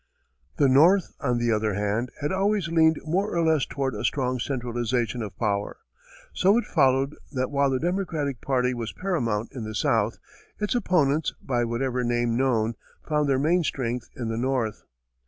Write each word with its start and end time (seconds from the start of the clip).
The 0.57 0.67
North, 0.67 1.13
on 1.19 1.37
the 1.37 1.51
other 1.51 1.75
hand, 1.75 2.09
had 2.21 2.31
always 2.31 2.69
leaned 2.69 2.97
more 3.05 3.35
or 3.37 3.45
less 3.45 3.67
toward 3.67 3.93
a 3.93 4.03
strong 4.03 4.39
centralization 4.39 5.21
of 5.21 5.37
power. 5.37 5.77
So 6.33 6.57
it 6.57 6.65
followed 6.65 7.15
that 7.33 7.51
while 7.51 7.69
the 7.69 7.77
Democratic 7.79 8.41
party 8.41 8.73
was 8.73 8.93
paramount 8.93 9.51
in 9.51 9.63
the 9.63 9.75
South, 9.75 10.17
its 10.57 10.73
opponents, 10.73 11.35
by 11.39 11.65
whatever 11.65 12.03
name 12.03 12.35
known, 12.35 12.73
found 13.07 13.29
their 13.29 13.37
main 13.37 13.61
strength 13.63 14.09
in 14.15 14.27
the 14.29 14.37
North. 14.39 14.81